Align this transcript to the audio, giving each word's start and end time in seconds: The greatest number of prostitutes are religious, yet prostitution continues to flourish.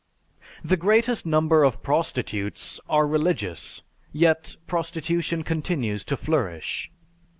The 0.63 0.77
greatest 0.77 1.27
number 1.27 1.63
of 1.63 1.83
prostitutes 1.83 2.79
are 2.89 3.05
religious, 3.05 3.83
yet 4.11 4.55
prostitution 4.65 5.43
continues 5.43 6.03
to 6.05 6.17
flourish. 6.17 6.89